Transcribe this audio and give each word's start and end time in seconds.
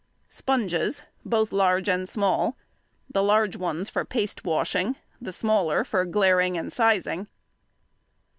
Sponges, 0.29 1.03
both 1.23 1.51
large 1.51 1.87
and 1.87 2.09
small—the 2.09 3.21
large 3.21 3.55
ones 3.55 3.87
for 3.87 4.03
paste 4.03 4.43
washing, 4.43 4.95
the 5.21 5.31
smaller 5.31 5.83
for 5.83 6.05
glairing 6.05 6.57
and 6.57 6.73
sizing. 6.73 7.27